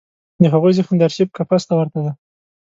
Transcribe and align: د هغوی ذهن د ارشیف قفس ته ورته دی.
د 0.41 0.43
هغوی 0.53 0.71
ذهن 0.77 0.95
د 0.97 1.01
ارشیف 1.07 1.29
قفس 1.37 1.63
ته 1.67 1.73
ورته 1.77 1.99
دی. 2.05 2.11